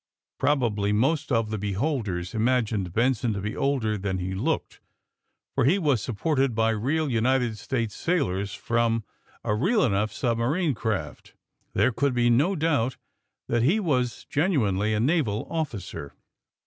[0.39, 4.81] Prob ably most of the beholders imagined Benson to be older than he looked,
[5.53, 9.03] for he was supported by real United States sailors from
[9.43, 11.35] a real enough submarine craft.
[11.75, 12.97] There could be no doubt
[13.47, 16.15] that he was genuinely a naval officer.